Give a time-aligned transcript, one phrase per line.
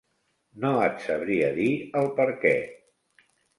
[0.63, 1.69] No et sabria dir
[2.01, 2.57] el perquè.